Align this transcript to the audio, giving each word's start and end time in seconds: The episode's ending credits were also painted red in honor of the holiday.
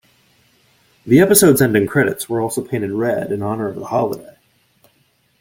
The 1.05 1.19
episode's 1.19 1.61
ending 1.61 1.85
credits 1.85 2.27
were 2.27 2.41
also 2.41 2.63
painted 2.65 2.89
red 2.91 3.31
in 3.31 3.43
honor 3.43 3.67
of 3.67 3.75
the 3.75 3.85
holiday. 3.85 4.35